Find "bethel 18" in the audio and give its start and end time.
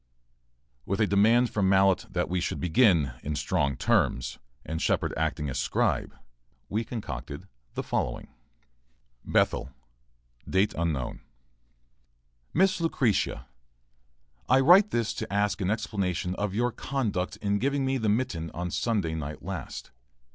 9.31-11.21